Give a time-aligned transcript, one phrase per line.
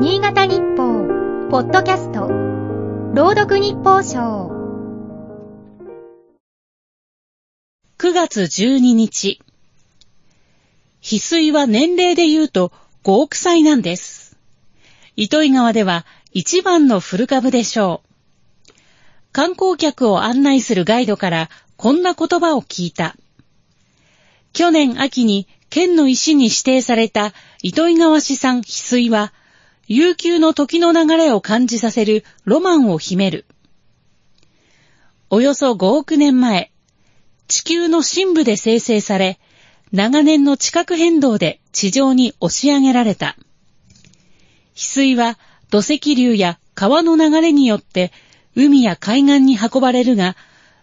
[0.00, 1.08] 新潟日報、
[1.50, 2.28] ポッドキャスト、
[3.14, 4.48] 朗読日報賞。
[7.98, 9.40] 9月12日。
[11.02, 12.70] 翡翠は年齢で言うと
[13.02, 14.38] 5億歳なんです。
[15.16, 18.02] 糸魚川では一番の古株でしょ
[18.70, 18.72] う。
[19.32, 23.16] 観光客を案内するガイドからこんな言葉を聞いた。
[24.52, 27.32] 去年秋に県の石に指定された
[27.64, 29.32] 糸魚川市産翡翠は、
[29.88, 33.46] 悠久の時の流れを感じさせるロマンを秘める。
[35.30, 36.70] およそ5億年前、
[37.48, 39.38] 地球の深部で生成され、
[39.90, 43.36] 長年の地殻変動で地上に押し上げられた。
[44.74, 45.38] 翡翠は
[45.70, 48.12] 土石流や川の流れによって
[48.54, 50.36] 海や海岸に運ばれるが、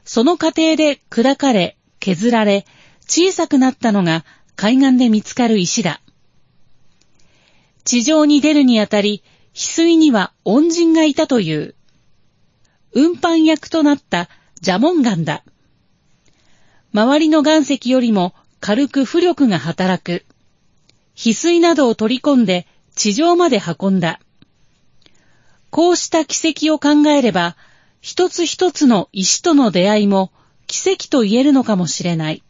[0.04, 2.66] その過程で砕かれ、削られ、
[3.08, 6.02] 小さくなったのが海岸で見つかる石だ。
[7.85, 11.76] 地上に出るにあたり、翡翠には恩人がいたという。
[12.93, 14.27] 運搬役となった
[14.60, 15.43] ジャモン岩だ。
[16.93, 20.26] 周りの岩石よりも軽く浮力が働く。
[21.15, 24.20] 翡翠などを取り込んで地上まで運んだ。
[25.70, 27.55] こうした奇跡を考えれば、
[28.01, 30.32] 一つ一つの石との出会いも
[30.67, 32.41] 奇跡と言えるのかもしれない。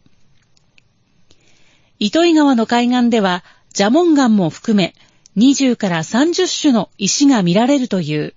[1.99, 4.93] 糸魚川の海岸では、ジャモン岩も含め、
[5.37, 8.33] 20から30種の石が見られるという。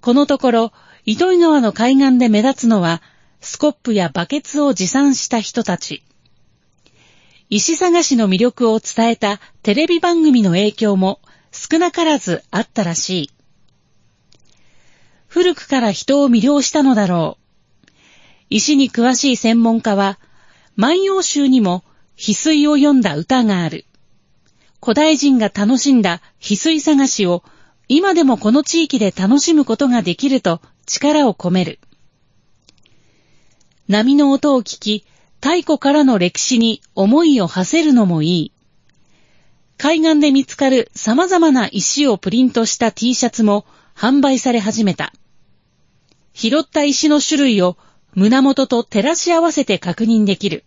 [0.00, 0.72] このところ、
[1.04, 3.02] 糸魚川の海岸で目立つのは、
[3.40, 6.02] スコップやバケツを持参した人たち。
[7.48, 11.20] 石探しの魅力を伝えたテレビ番組の影響も
[11.50, 13.30] 少なからずあったらしい。
[15.26, 17.90] 古くから人を魅了したのだろう。
[18.50, 20.18] 石に詳しい専門家は、
[20.76, 21.84] 万葉集にも
[22.16, 23.84] 翡翠を読んだ歌がある。
[24.82, 27.42] 古代人が楽しんだ翡翠探しを
[27.88, 31.80] 今でもこの地域で楽しむことができると力を込める。
[33.88, 35.04] 波の音を聞き、
[35.42, 38.52] 太古からの歴史に思いを馳せるのもいい。
[39.76, 43.64] 海岸で見つかる様々な石をプリントした T シャツも
[43.96, 45.12] 販売され始めた。
[46.32, 47.76] 拾った石の種類を
[48.14, 50.64] 胸元と照らし合わせて確認できる。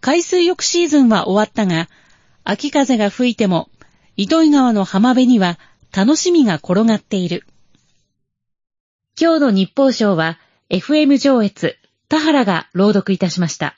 [0.00, 1.88] 海水浴シーズンは終わったが、
[2.48, 3.68] 秋風が吹いても、
[4.16, 5.58] 糸井川の浜辺には
[5.92, 7.44] 楽しみが転がっている。
[9.20, 10.38] 今日の日報賞は、
[10.70, 11.76] FM 上越、
[12.08, 13.76] 田原が朗読いたしました。